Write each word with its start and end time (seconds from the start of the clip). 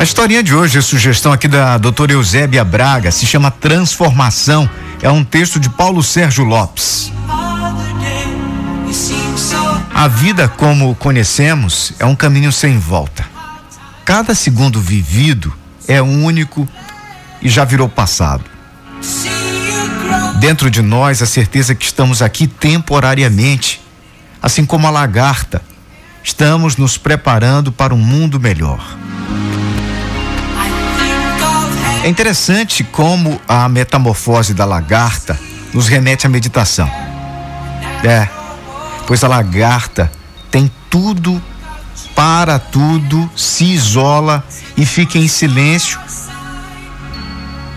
A 0.00 0.02
historinha 0.02 0.42
de 0.42 0.54
hoje, 0.54 0.78
a 0.78 0.82
sugestão 0.82 1.30
aqui 1.30 1.46
da 1.46 1.76
doutora 1.76 2.12
Eusébia 2.12 2.64
Braga, 2.64 3.10
se 3.10 3.26
chama 3.26 3.50
Transformação. 3.50 4.66
É 5.02 5.10
um 5.10 5.22
texto 5.22 5.60
de 5.60 5.68
Paulo 5.68 6.02
Sérgio 6.02 6.42
Lopes. 6.42 7.12
A 9.94 10.08
vida, 10.08 10.48
como 10.48 10.94
conhecemos, 10.94 11.92
é 11.98 12.06
um 12.06 12.16
caminho 12.16 12.50
sem 12.50 12.78
volta. 12.78 13.26
Cada 14.02 14.34
segundo 14.34 14.80
vivido 14.80 15.52
é 15.86 16.00
único 16.00 16.66
e 17.42 17.50
já 17.50 17.66
virou 17.66 17.86
passado. 17.86 18.44
Dentro 20.38 20.70
de 20.70 20.80
nós, 20.80 21.20
a 21.20 21.26
certeza 21.26 21.74
que 21.74 21.84
estamos 21.84 22.22
aqui 22.22 22.46
temporariamente, 22.46 23.82
assim 24.42 24.64
como 24.64 24.86
a 24.86 24.90
lagarta, 24.90 25.60
estamos 26.24 26.78
nos 26.78 26.96
preparando 26.96 27.70
para 27.70 27.94
um 27.94 27.98
mundo 27.98 28.40
melhor. 28.40 28.80
É 32.02 32.08
interessante 32.08 32.82
como 32.82 33.38
a 33.46 33.68
metamorfose 33.68 34.54
da 34.54 34.64
lagarta 34.64 35.38
nos 35.74 35.86
remete 35.86 36.26
à 36.26 36.30
meditação. 36.30 36.90
É, 38.02 38.26
pois 39.06 39.22
a 39.22 39.28
lagarta 39.28 40.10
tem 40.50 40.70
tudo, 40.88 41.40
para 42.14 42.58
tudo, 42.58 43.30
se 43.36 43.64
isola 43.64 44.42
e 44.76 44.86
fica 44.86 45.18
em 45.18 45.28
silêncio 45.28 46.00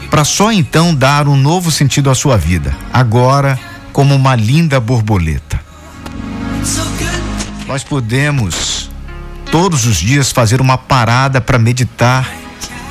para 0.09 0.23
só 0.23 0.51
então 0.51 0.93
dar 0.93 1.27
um 1.27 1.35
novo 1.35 1.71
sentido 1.71 2.09
à 2.09 2.15
sua 2.15 2.37
vida, 2.37 2.73
agora 2.93 3.59
como 3.91 4.15
uma 4.15 4.35
linda 4.35 4.79
borboleta. 4.79 5.59
Nós 7.67 7.83
podemos 7.83 8.91
todos 9.51 9.85
os 9.85 9.97
dias 9.97 10.31
fazer 10.31 10.61
uma 10.61 10.77
parada 10.77 11.41
para 11.41 11.57
meditar 11.57 12.42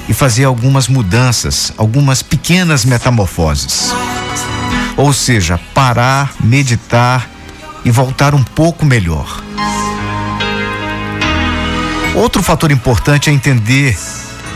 e 0.08 0.14
fazer 0.14 0.44
algumas 0.44 0.88
mudanças, 0.88 1.72
algumas 1.76 2.22
pequenas 2.22 2.84
metamorfoses. 2.84 3.92
Ou 4.96 5.12
seja, 5.12 5.58
parar, 5.72 6.32
meditar 6.40 7.28
e 7.84 7.90
voltar 7.90 8.34
um 8.34 8.42
pouco 8.42 8.84
melhor. 8.84 9.42
Outro 12.14 12.42
fator 12.42 12.70
importante 12.70 13.30
é 13.30 13.32
entender 13.32 13.98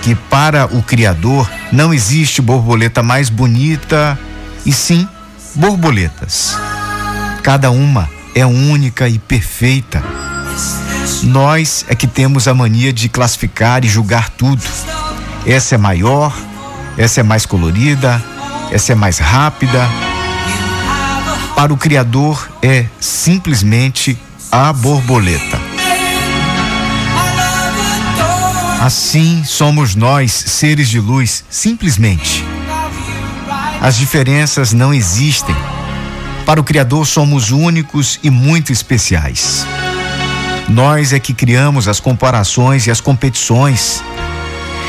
que 0.03 0.15
para 0.15 0.67
o 0.67 0.83
Criador 0.83 1.51
não 1.73 1.93
existe 1.93 2.43
borboleta 2.43 3.03
mais 3.03 3.29
bonita, 3.29 4.19
e 4.67 4.73
sim 4.73 5.09
borboletas. 5.55 6.57
Cada 7.43 7.71
uma 7.71 8.11
é 8.35 8.45
única 8.45 9.09
e 9.09 9.19
perfeita. 9.19 10.03
Nós 11.23 11.85
é 11.89 11.95
que 11.95 12.07
temos 12.07 12.49
a 12.49 12.53
mania 12.53 12.93
de 12.93 13.09
classificar 13.09 13.85
e 13.85 13.89
julgar 13.89 14.29
tudo. 14.31 14.63
Essa 15.47 15.77
é 15.77 15.79
maior, 15.79 16.37
essa 16.99 17.21
é 17.21 17.23
mais 17.23 17.47
colorida, 17.47 18.23
essa 18.73 18.91
é 18.91 18.95
mais 18.97 19.19
rápida. 19.19 19.89
Para 21.55 21.73
o 21.73 21.77
Criador 21.77 22.49
é 22.61 22.87
simplesmente 22.99 24.19
a 24.51 24.73
borboleta. 24.73 25.61
Assim 28.81 29.45
somos 29.45 29.95
nós, 29.95 30.33
seres 30.33 30.89
de 30.89 30.99
luz, 30.99 31.45
simplesmente. 31.49 32.45
As 33.81 33.97
diferenças 33.97 34.73
não 34.73 34.93
existem. 34.93 35.55
Para 36.45 36.61
o 36.61 36.65
Criador 36.65 37.07
somos 37.07 37.53
únicos 37.53 38.19
e 38.21 38.31
muito 38.31 38.73
especiais. 38.73 39.65
Nós 40.69 41.13
é 41.13 41.21
que 41.21 41.33
criamos 41.33 41.87
as 41.87 42.01
comparações 42.01 42.89
e 42.89 42.91
as 42.91 43.01
competições 43.01 44.03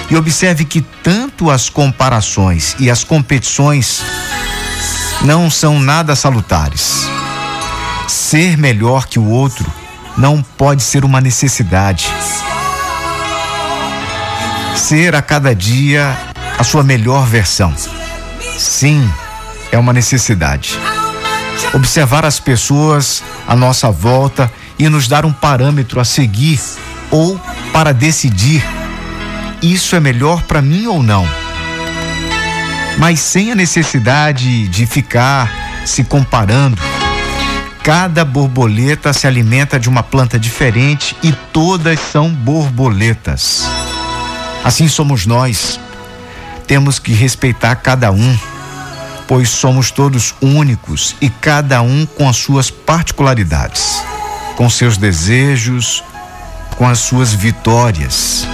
e 0.09 0.16
observe 0.16 0.63
que 0.66 0.81
tanto 0.81 1.52
as 1.52 1.69
comparações 1.69 2.75
e 2.80 2.89
as 2.89 3.03
competições 3.03 4.01
não 5.23 5.50
são 5.50 5.79
nada 5.79 6.16
salutares. 6.16 7.07
Ser 8.07 8.57
melhor 8.57 9.07
que 9.07 9.19
o 9.19 9.25
outro 9.25 9.72
não 10.17 10.41
pode 10.41 10.81
ser 10.81 11.03
uma 11.03 11.19
necessidade. 11.19 12.07
Ser 14.75 15.16
a 15.16 15.22
cada 15.22 15.53
dia 15.53 16.16
a 16.57 16.63
sua 16.63 16.84
melhor 16.84 17.25
versão. 17.25 17.73
Sim, 18.57 19.07
é 19.72 19.78
uma 19.78 19.91
necessidade. 19.91 20.79
Observar 21.73 22.25
as 22.25 22.40
pessoas 22.40 23.22
à 23.47 23.56
nossa 23.56 23.91
volta 23.91 24.51
e 24.79 24.88
nos 24.88 25.07
dar 25.07 25.25
um 25.25 25.34
parâmetro 25.34 26.00
a 26.00 26.06
seguir 26.06 26.62
ou 27.12 27.40
para 27.73 27.94
decidir 27.94 28.63
isso 29.62 29.95
é 29.95 30.00
melhor 30.00 30.44
para 30.44 30.62
mim 30.62 30.88
ou 30.88 31.01
não. 31.01 31.28
Mas 32.97 33.19
sem 33.19 33.51
a 33.51 33.56
necessidade 33.56 34.68
de 34.68 34.85
ficar 34.85 35.51
se 35.85 36.03
comparando. 36.03 36.81
Cada 37.84 38.25
borboleta 38.25 39.13
se 39.13 39.25
alimenta 39.25 39.79
de 39.79 39.88
uma 39.88 40.03
planta 40.03 40.38
diferente 40.38 41.16
e 41.23 41.31
todas 41.31 42.00
são 42.00 42.29
borboletas. 42.29 43.66
Assim 44.63 44.88
somos 44.88 45.25
nós. 45.25 45.79
Temos 46.67 47.00
que 47.00 47.13
respeitar 47.13 47.75
cada 47.78 48.12
um, 48.12 48.38
pois 49.25 49.50
somos 49.50 49.90
todos 49.90 50.35
únicos 50.41 51.16
e 51.22 51.29
cada 51.29 51.81
um 51.81 52.06
com 52.06 52.28
as 52.28 52.35
suas 52.35 52.69
particularidades, 52.69 54.03
com 54.57 54.69
seus 54.69 54.97
desejos, 54.97 56.03
com 56.75 56.85
as 56.85 57.00
suas 57.00 57.34
vitórias. 57.34 58.46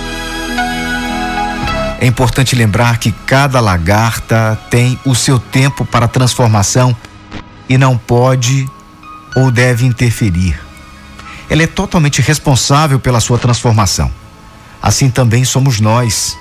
É 2.04 2.06
importante 2.06 2.54
lembrar 2.54 2.98
que 2.98 3.14
cada 3.14 3.62
lagarta 3.62 4.60
tem 4.70 5.00
o 5.06 5.16
seu 5.16 5.40
tempo 5.40 5.86
para 5.86 6.06
transformação 6.06 6.94
e 7.70 7.78
não 7.78 7.98
pode 7.98 8.70
ou 9.38 9.50
deve 9.50 9.86
interferir. 9.86 10.60
Ela 11.50 11.64
é 11.64 11.68
totalmente 11.68 12.22
responsável 12.22 13.00
pela 13.00 13.22
sua 13.22 13.38
transformação. 13.38 14.12
Assim 14.82 15.10
também 15.10 15.46
somos 15.46 15.80
nós. 15.80 16.38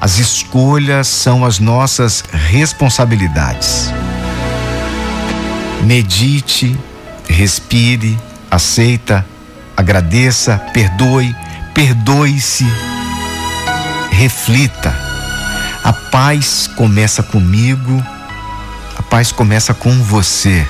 As 0.00 0.20
escolhas 0.20 1.08
são 1.08 1.44
as 1.44 1.58
nossas 1.58 2.22
responsabilidades. 2.30 3.92
Medite, 5.82 6.78
respire, 7.28 8.16
aceita, 8.48 9.26
agradeça, 9.76 10.56
perdoe, 10.72 11.34
perdoe-se 11.74 12.64
reflita. 14.18 14.92
A 15.84 15.92
paz 15.92 16.68
começa 16.74 17.22
comigo, 17.22 18.04
a 18.98 19.02
paz 19.04 19.30
começa 19.30 19.72
com 19.72 19.92
você. 20.02 20.66